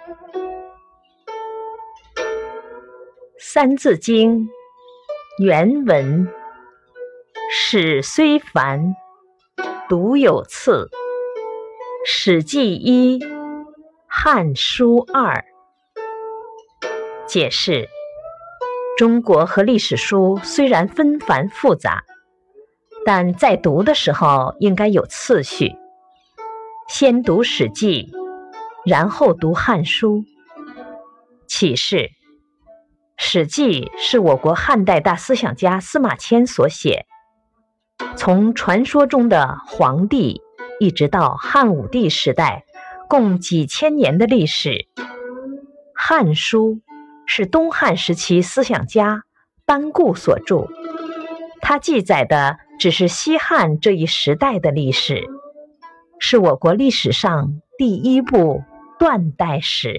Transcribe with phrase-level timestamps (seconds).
[3.38, 4.48] 《三字经》
[5.38, 6.26] 原文：
[7.52, 8.96] 史虽繁，
[9.90, 10.86] 读有次；
[12.06, 13.18] 《史记》一，
[14.08, 15.44] 《汉书》二。
[17.26, 17.86] 解释：
[18.96, 22.04] 中国和历史书虽然纷繁复杂，
[23.04, 25.76] 但在读的时候应该有次序，
[26.88, 28.10] 先读《史记》，
[28.84, 30.18] 然后读《汉书》。
[31.46, 31.96] 启示。
[33.22, 37.04] 《史记》是我国汉代大思想家司马迁所写，
[38.16, 40.40] 从传说中的黄帝
[40.78, 42.64] 一直到汉武帝时代，
[43.10, 44.70] 共几千年的历史。
[45.94, 46.76] 《汉书》
[47.26, 49.24] 是东汉时期思想家
[49.66, 50.66] 班固所著，
[51.60, 55.28] 它记载的只是西汉这一时代的历史，
[56.18, 58.64] 是我国历史上第一部
[59.00, 59.88] 断代史。